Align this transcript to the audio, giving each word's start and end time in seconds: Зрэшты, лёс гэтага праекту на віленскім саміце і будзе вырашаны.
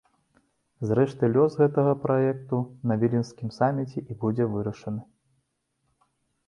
Зрэшты, 0.91 1.29
лёс 1.35 1.57
гэтага 1.61 1.93
праекту 2.05 2.57
на 2.91 2.99
віленскім 3.05 3.49
саміце 3.59 3.99
і 4.11 4.19
будзе 4.27 4.43
вырашаны. 4.57 5.01